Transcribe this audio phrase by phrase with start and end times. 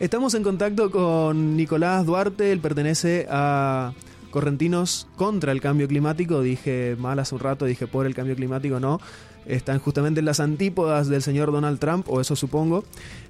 [0.00, 3.92] Estamos en contacto con Nicolás Duarte, él pertenece a
[4.30, 6.40] Correntinos contra el cambio climático.
[6.40, 8.98] Dije mal hace un rato, dije por el cambio climático, no.
[9.44, 12.82] Están justamente en las antípodas del señor Donald Trump, o eso supongo.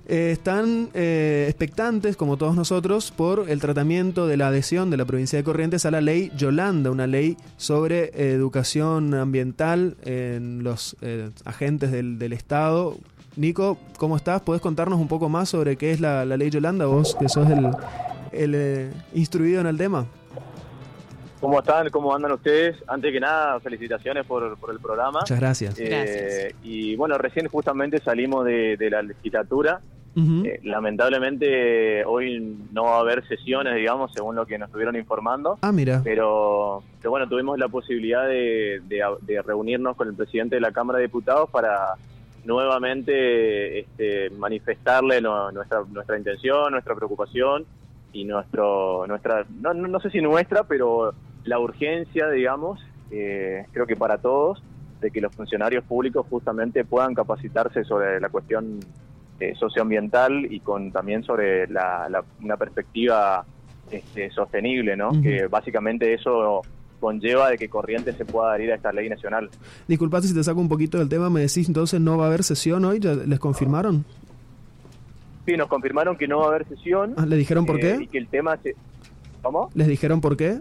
[0.06, 5.04] Eh, están eh, expectantes, como todos nosotros, por el tratamiento de la adhesión de la
[5.04, 11.30] provincia de Corrientes a la ley Yolanda, una ley sobre educación ambiental en los eh,
[11.44, 12.96] agentes del, del Estado,
[13.36, 14.42] Nico, ¿cómo estás?
[14.42, 16.86] ¿Puedes contarnos un poco más sobre qué es la, ley Yolanda?
[16.86, 17.70] Vos que sos el,
[18.32, 20.06] el eh, instruido en el tema.
[21.40, 21.88] ¿Cómo están?
[21.88, 22.76] ¿Cómo andan ustedes?
[22.86, 25.20] Antes que nada, felicitaciones por, por el programa.
[25.20, 25.74] Muchas gracias.
[25.78, 29.80] Eh, y bueno, recién justamente salimos de, la legislatura.
[30.16, 35.58] Eh, lamentablemente hoy no va a haber sesiones, digamos, según lo que nos estuvieron informando.
[35.62, 36.02] Ah, mira.
[36.04, 41.04] Pero, bueno, tuvimos la posibilidad de, de reunirnos con el presidente de la Cámara de
[41.04, 41.94] Diputados para
[42.44, 47.66] nuevamente este, manifestarle nuestra, nuestra intención, nuestra preocupación
[48.12, 52.80] y nuestro, nuestra, no, no, sé si nuestra, pero la urgencia, digamos,
[53.10, 54.62] eh, creo que para todos,
[55.00, 58.80] de que los funcionarios públicos justamente puedan capacitarse sobre la cuestión
[59.38, 63.44] eh, socioambiental y con también sobre la, una perspectiva
[63.90, 65.10] este, sostenible, ¿no?
[65.22, 66.62] Que básicamente eso
[67.00, 69.50] conlleva de que Corrientes se pueda adherir a esta ley nacional.
[69.88, 72.44] Disculpate si te saco un poquito del tema, me decís entonces no va a haber
[72.44, 74.04] sesión hoy, ¿Ya ¿les confirmaron?
[75.46, 77.14] Sí, nos confirmaron que no va a haber sesión.
[77.16, 77.92] Ah, ¿Le dijeron por qué?
[77.92, 78.76] Eh, y que el tema se...
[79.42, 79.70] ¿Cómo?
[79.74, 80.60] ¿Les dijeron por qué?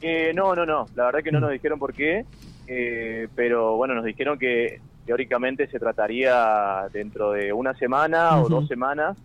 [0.00, 1.42] Eh, no, no, no, la verdad que no mm.
[1.42, 2.24] nos dijeron por qué,
[2.66, 8.66] eh, pero bueno, nos dijeron que teóricamente se trataría dentro de una semana o dos
[8.66, 9.16] semanas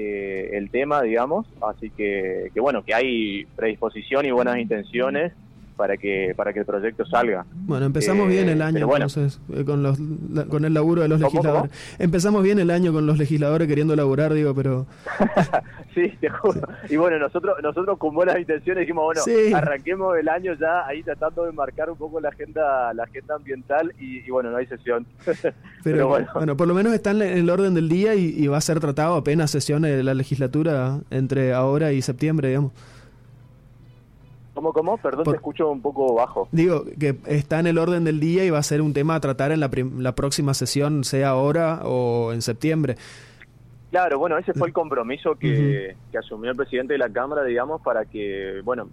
[0.00, 5.32] eh, el tema, digamos, así que, que bueno, que hay predisposición y buenas intenciones
[5.78, 7.46] para que para que el proyecto salga.
[7.54, 9.96] Bueno, empezamos bien el eh, año entonces eh, con los
[10.50, 11.70] con el laburo de los legisladores.
[12.00, 14.86] Empezamos bien el año con los legisladores queriendo laburar, digo, pero
[15.94, 16.60] sí, te juro.
[16.90, 21.44] Y bueno, nosotros nosotros con buenas intenciones dijimos, bueno, arranquemos el año ya ahí tratando
[21.44, 25.06] de marcar un poco la agenda la agenda ambiental y, bueno, no hay sesión.
[25.84, 26.56] Pero, bueno.
[26.56, 29.14] por lo menos está en el orden del día y, y va a ser tratado
[29.14, 32.72] apenas sesiones de la legislatura entre ahora y septiembre, digamos.
[34.58, 34.96] ¿Cómo, cómo?
[34.96, 36.48] Perdón, te escucho un poco bajo.
[36.50, 39.20] Digo, que está en el orden del día y va a ser un tema a
[39.20, 42.96] tratar en la, la próxima sesión, sea ahora o en septiembre.
[43.92, 48.04] Claro, bueno, ese fue el compromiso que, asumió el presidente de la Cámara, digamos, para
[48.04, 48.88] que, bueno,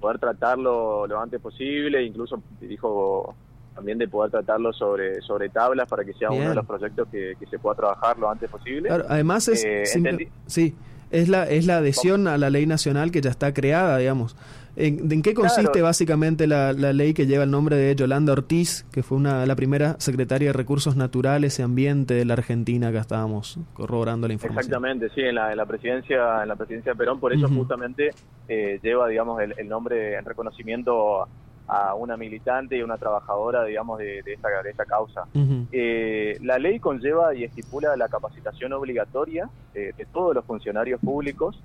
[0.00, 3.34] poder tratarlo lo antes posible, incluso dijo
[3.74, 7.36] también de poder tratarlo sobre sobre tablas para que sea uno de los proyectos que,
[7.50, 8.90] se pueda trabajar lo antes posible.
[8.90, 9.64] además es...
[9.64, 10.74] Eh, sí,
[11.10, 14.36] es la, es la adhesión a la ley nacional que ya está creada, digamos.
[14.76, 19.16] ¿En, qué consiste básicamente la, ley que lleva el nombre de Yolanda Ortiz, que fue
[19.16, 22.88] una, la primera secretaria de Recursos Naturales y Ambiente de la Argentina?
[22.88, 24.66] Acá estábamos corroborando la información.
[24.66, 28.10] Exactamente, sí, en la, en la presidencia en la presidencia de Perón, por eso justamente
[28.48, 31.26] eh, lleva, digamos, el, el, nombre en reconocimiento
[31.68, 35.24] a una militante y una trabajadora, digamos, de, esta, de esta causa.
[35.72, 41.60] Eh, la ley conlleva y estipula la capacitación obligatoria de todos los funcionarios públicos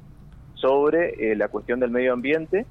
[0.61, 2.65] sobre eh, la cuestión del medio ambiente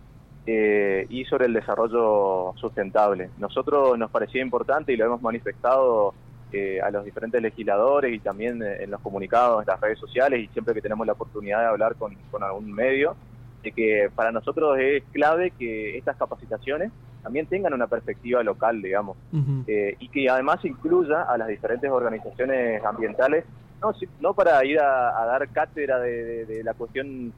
[0.47, 3.31] eh, y sobre el desarrollo sustentable.
[3.39, 6.15] Nosotros nos parecía importante y lo hemos manifestado
[6.83, 10.75] a los diferentes legisladores y también en los comunicados, en las redes sociales y siempre
[10.75, 13.15] que tenemos la oportunidad de hablar con, con algún medio,
[13.63, 16.91] de que para nosotros es clave que estas capacitaciones
[17.23, 19.17] también tengan una perspectiva local, digamos,
[19.67, 23.45] eh, y que además incluya a las diferentes organizaciones ambientales,
[23.81, 27.33] no, no para ir a, dar cátedra de, la cuestión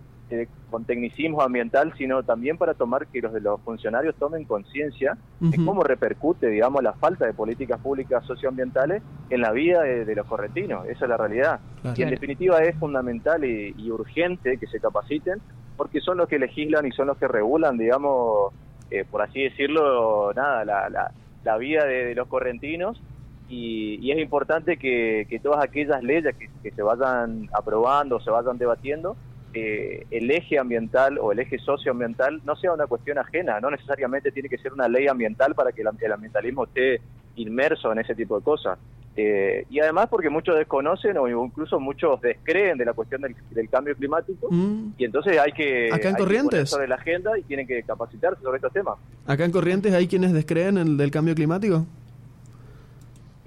[0.70, 5.56] con tecnicismo ambiental, sino también para tomar que los de los funcionarios tomen conciencia de
[5.64, 10.86] cómo repercute, digamos, la falta de políticas públicas socioambientales en la vida de, los correntinos.
[10.86, 11.60] Esa es la realidad.
[11.96, 15.40] Y en definitiva es fundamental y urgente que se capaciten
[15.76, 18.52] porque son los que legislan y son los que regulan, digamos,
[18.90, 21.10] eh, por así decirlo, nada, la,
[21.44, 23.00] la, vida de, los correntinos.
[23.48, 29.16] Y, es importante que, todas aquellas leyes que, se vayan aprobando, se vayan debatiendo,
[29.54, 34.32] eh, el eje ambiental o el eje socioambiental no sea una cuestión ajena, no necesariamente
[34.32, 37.00] tiene que ser una ley ambiental para que el ambientalismo esté
[37.36, 38.78] inmerso en ese tipo de cosas.
[39.14, 43.94] Eh, y además porque muchos desconocen o incluso muchos descreen de la cuestión del, cambio
[43.94, 44.94] climático mm.
[44.96, 46.70] y entonces hay que, ¿Acá en Corrientes?
[46.70, 48.94] sobre la agenda y tienen que capacitarse sobre estos temas.
[49.26, 51.84] ¿Acá en Corrientes hay quienes descreen el, del cambio climático?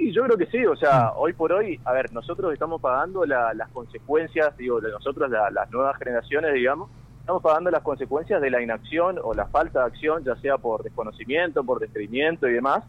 [0.06, 3.26] Y yo creo que sí, o sea, hoy por hoy, a ver, nosotros estamos pagando
[3.26, 6.92] las consecuencias, digo, de nosotros, las nuevas generaciones, digamos,
[7.22, 10.84] estamos pagando las consecuencias de la inacción o la falta de acción, ya sea por
[10.84, 12.84] desconocimiento, por descreimiento y demás,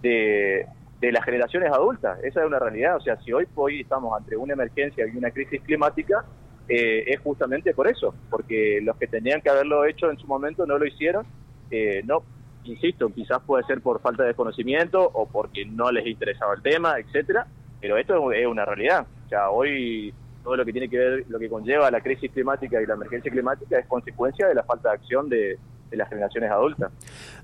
[0.00, 0.64] de,
[0.98, 2.18] de las generaciones adultas.
[2.24, 2.96] Esa es una realidad.
[2.96, 6.24] O sea, si hoy, hoy estamos ante una emergencia y una crisis climática,
[6.70, 10.64] eh, es justamente por eso, porque los que tenían que haberlo hecho en su momento
[10.64, 11.26] no lo hicieron,
[11.70, 12.22] eh, no,
[12.64, 16.98] insisto, quizás puede ser por falta de conocimiento o porque no les interesaba el tema,
[16.98, 17.46] etcétera,
[17.80, 19.06] pero esto es una realidad.
[19.26, 20.12] O sea, hoy
[20.42, 23.30] todo lo que tiene que ver, lo que conlleva la crisis climática y la emergencia
[23.30, 25.58] climática es consecuencia de la falta de acción de,
[25.92, 26.90] las generaciones adultas.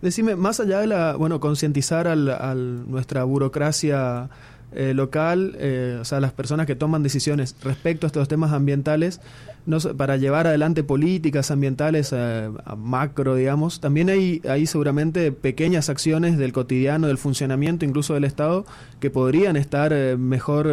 [0.00, 4.30] Decime, más allá de la, bueno, concientizar al, al nuestra burocracia
[4.72, 9.20] eh, local, eh, o sea, las personas que toman decisiones respecto a estos temas ambientales,
[9.64, 16.36] no, para llevar adelante políticas ambientales eh, macro, digamos, también hay, hay seguramente pequeñas acciones
[16.36, 18.66] del cotidiano, del funcionamiento incluso del Estado,
[19.00, 20.68] que podrían estar mejor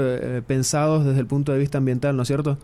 [0.45, 2.57] pensados desde el punto de vista ambiental, ¿no es cierto?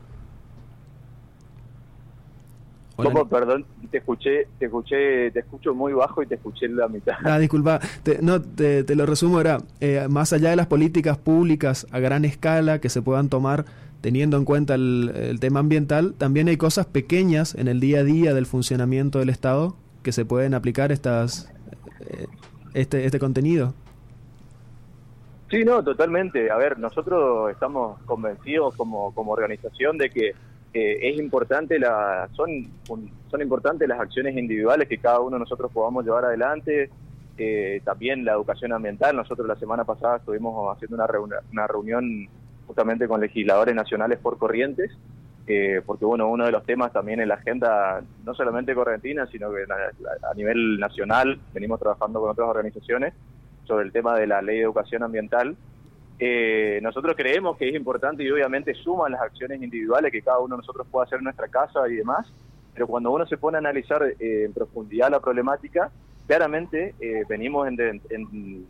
[2.96, 3.28] ¿Cómo?
[3.28, 7.16] Perdón, te escuché, te escuché, te escucho muy bajo y te escuché en la mitad.
[7.24, 7.80] Ah, disculpa.
[8.04, 12.26] Te, no, te, lo resumo, era, eh, más allá de las políticas públicas a gran
[12.26, 13.66] escala que se puedan tomar
[14.02, 18.34] teniendo en cuenta el, tema ambiental, también hay cosas pequeñas en el día a día
[18.34, 21.52] del funcionamiento del Estado que se pueden aplicar estas
[22.00, 22.26] eh,
[22.74, 23.76] este, este contenido.
[25.52, 26.50] Sí, no, totalmente.
[26.50, 30.34] A ver, nosotros estamos convencidos como, como organización de que
[30.74, 35.72] eh, es importante la son son importantes las acciones individuales que cada uno de nosotros
[35.72, 36.90] podamos llevar adelante.
[37.38, 39.16] Eh, también la educación ambiental.
[39.16, 41.08] Nosotros la semana pasada estuvimos haciendo una,
[41.52, 42.28] una reunión
[42.68, 44.92] justamente con legisladores nacionales por corrientes
[45.48, 49.52] eh, porque bueno uno de los temas también en la agenda no solamente correntina sino
[49.52, 53.14] que a, nivel nacional venimos trabajando con otras organizaciones
[53.66, 55.58] sobre el tema de la ley de educación ambiental
[56.24, 60.56] eh, nosotros creemos que es importante y obviamente suman las acciones individuales que cada uno
[60.56, 62.32] de nosotros puede hacer en nuestra casa y demás,
[62.76, 65.90] pero cuando uno se pone a analizar eh, en profundidad la problemática,
[66.28, 68.68] claramente eh, venimos en, en,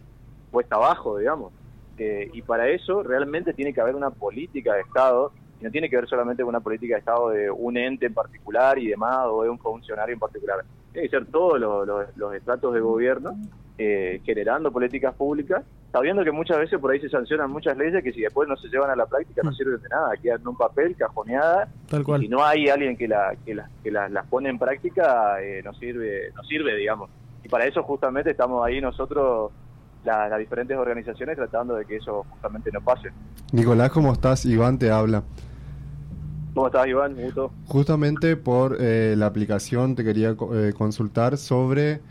[0.50, 1.52] puesta abajo, digamos.
[1.98, 5.98] y para eso realmente tiene que haber una política de Estado, y no tiene que
[5.98, 9.44] ver solamente con una política de Estado de un ente en particular y demás, o
[9.44, 10.64] de un funcionario en particular.
[10.94, 13.36] Tiene que ser todos los, los estratos de gobierno
[13.78, 18.14] eh, generando políticas públicas, sabiendo que muchas veces por ahí se sancionan muchas leyes que
[18.14, 19.56] si después no se llevan a la práctica no mm.
[19.56, 23.36] sirven de nada, quedan en un papel, cajoneada, y si no hay alguien que, la,
[23.46, 27.10] que, que las pone en práctica, eh, no sirve, no sirve, digamos.
[27.44, 29.52] Y para eso justamente estamos ahí nosotros,
[30.06, 33.10] las diferentes organizaciones, tratando de que eso justamente no pase.
[33.52, 34.46] Nicolás, ¿cómo estás?
[34.46, 35.24] Iván te habla.
[36.54, 37.16] ¿Cómo estás, Iván?
[37.66, 40.36] Justamente por eh, la aplicación te quería
[40.78, 42.02] consultar sobre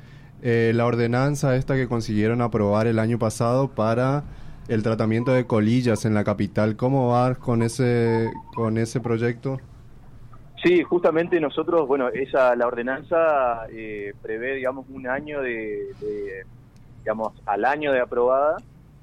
[0.42, 4.24] eh, la ordenanza esta que consiguieron aprobar el año pasado para
[4.68, 6.76] el tratamiento de colillas en la capital.
[6.76, 9.58] ¿Cómo va con ese, con ese proyecto?
[10.62, 16.44] Sí, justamente nosotros, bueno, esa la ordenanza eh, prevé, digamos, un año de,
[16.98, 18.56] digamos, al año de aprobada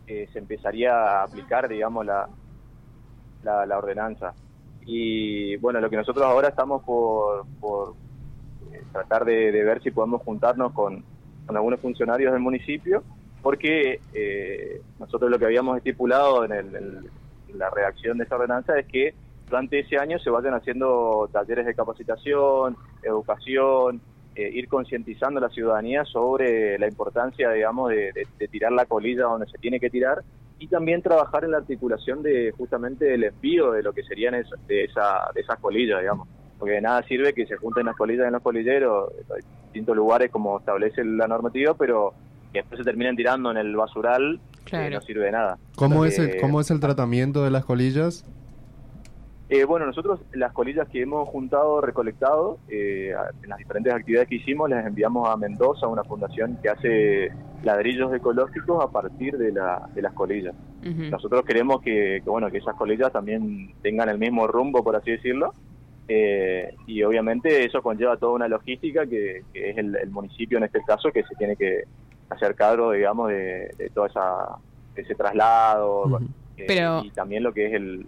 [0.06, 2.30] eh, se empezaría a aplicar, digamos, la,
[3.44, 4.34] la, ordenanza.
[4.86, 7.96] Y bueno, lo que nosotros ahora estamos por, por
[8.92, 11.04] tratar de, ver si podemos juntarnos con,
[11.48, 13.04] con algunos funcionarios del municipio,
[13.42, 17.10] porque eh, nosotros lo que habíamos estipulado en,
[17.54, 19.16] la redacción de esta ordenanza es que
[19.48, 24.02] durante ese año se vayan haciendo talleres de capacitación, educación,
[24.36, 29.48] eh, ir concientizando a la ciudadanía sobre la importancia, digamos, de, tirar la colilla donde
[29.48, 30.24] se tiene que tirar
[30.60, 34.36] y también trabajar en la articulación de justamente el envío de lo que serían
[34.68, 36.28] de, esa, de esas colillas, digamos.
[36.60, 39.14] Porque de nada sirve que se junten las colillas en los colilleros,
[39.78, 42.14] distintos lugares como establece la normativa, pero
[42.52, 44.40] que después se terminen tirando en el basural,
[44.72, 45.58] eh, no sirve de nada.
[45.76, 48.26] ¿Cómo, es el, ¿Cómo es el tratamiento de las colillas?
[49.50, 54.36] Eh, bueno, nosotros las colillas que hemos juntado, recolectado, eh, en las diferentes actividades que
[54.36, 57.32] hicimos, las enviamos a Mendoza, una fundación que hace
[57.64, 60.56] ladrillos ecológicos a partir de, la, de las colillas.
[61.12, 65.12] Nosotros queremos que, que, bueno, que esas colillas también tengan el mismo rumbo, por así
[65.12, 65.54] decirlo,
[66.10, 71.12] eh, y obviamente eso conlleva toda una logística que, es el, municipio en este caso
[71.12, 71.84] que se tiene que
[72.30, 74.58] hacer cargo, digamos, de, todo esa,
[74.96, 76.20] ese traslado
[76.56, 78.06] eh, y también lo que es el,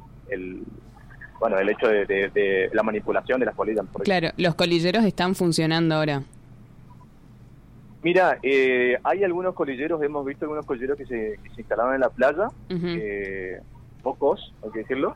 [1.40, 3.86] bueno, el hecho de, la manipulación de las colillas.
[4.04, 6.24] claro, los colilleros están funcionando ahora.
[8.02, 12.00] Mira, eh, hay algunos colilleros, hemos visto algunos colilleros que se, que se instalaron en
[12.00, 12.48] la playa,
[14.02, 15.16] pocos, hay que decirlo,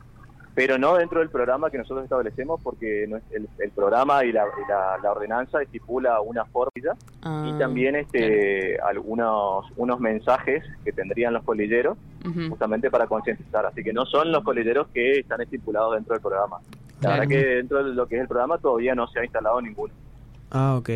[0.54, 4.46] pero no dentro del programa que nosotros establecemos porque el, programa y la,
[5.10, 6.86] ordenanza estipula una forma y
[7.22, 11.98] ah, también este algunos unos mensajes que tendrían los colilleros
[12.48, 13.66] justamente para concientizar.
[13.66, 16.58] Así que no son los colilleros que están estipulados dentro del programa.
[17.00, 19.60] La verdad que dentro de lo que es el programa todavía no se ha instalado
[19.60, 19.92] ninguno.
[20.50, 20.90] Ah ok.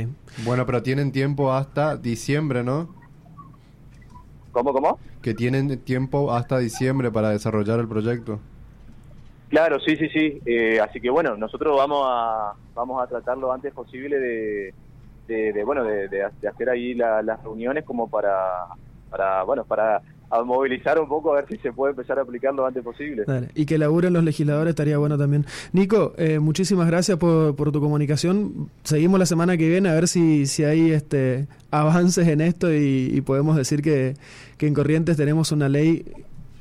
[0.45, 2.95] Bueno pero tienen tiempo hasta diciembre no
[4.53, 8.41] cómo cómo que tienen tiempo hasta diciembre para desarrollar el proyecto
[9.49, 10.41] Claro, sí, sí, sí.
[10.45, 14.75] Eh, así que bueno, nosotros vamos a vamos a tratar lo antes posible de,
[15.27, 18.67] de, bueno de, hacer ahí las reuniones como para
[19.11, 20.03] para bueno para
[20.45, 23.25] movilizar un poco a ver si se puede empezar a aplicar lo antes posible.
[23.55, 25.47] Y que laburen los legisladores estaría bueno también.
[25.73, 28.69] Nico, eh, muchísimas gracias por, por, tu comunicación.
[28.83, 33.21] Seguimos la semana que viene a ver si, si hay este avances en esto y,
[33.23, 34.15] podemos decir que,
[34.59, 36.05] que en Corrientes tenemos una ley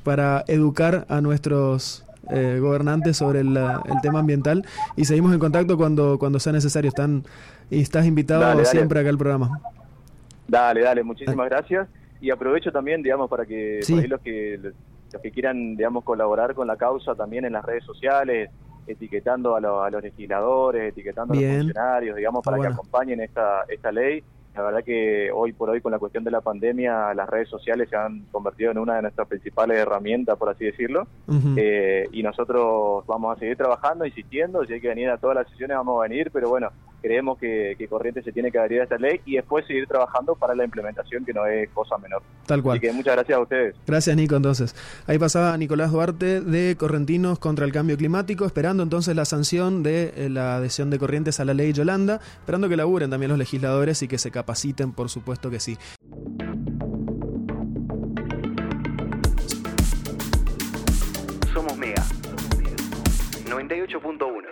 [0.02, 3.58] para educar a nuestros eh, gobernantes sobre el,
[4.02, 4.64] tema ambiental
[4.96, 6.88] y seguimos en contacto cuando, cuando sea necesario.
[6.88, 7.24] Están,
[7.70, 9.60] y estás invitado siempre acá al programa.
[10.46, 11.88] Dale, dale, muchísimas gracias.
[12.20, 14.58] Y aprovecho también, digamos, para que los que
[15.12, 18.50] los que quieran, digamos, colaborar con la causa también en las redes sociales,
[18.86, 24.22] etiquetando a, los legisladores, etiquetando a los funcionarios, digamos, para que acompañen esta, esta ley
[24.58, 27.88] la verdad que hoy por hoy con la cuestión de la pandemia las redes sociales
[27.88, 31.06] se han convertido en una de nuestras principales herramientas, por así decirlo,
[31.56, 35.48] eh, y nosotros vamos a seguir trabajando, insistiendo, si hay que venir a todas las
[35.48, 38.84] sesiones vamos a venir, pero bueno, creemos que, que Corrientes se tiene que adherir a
[38.84, 42.22] esta ley y después seguir trabajando para la implementación, que no es cosa menor.
[42.46, 42.78] Tal cual.
[42.78, 43.74] Así que muchas gracias a ustedes.
[43.86, 44.74] Gracias, Nico, entonces.
[45.06, 50.12] Ahí pasaba Nicolás Duarte de Correntinos contra el Cambio Climático, esperando entonces la sanción de
[50.16, 54.02] eh, la adhesión de Corrientes a la ley Yolanda, esperando que laburen también los legisladores
[54.02, 55.78] y que se capaciten, por supuesto que sí.
[61.52, 62.04] Somos Mega
[63.46, 64.47] 98.1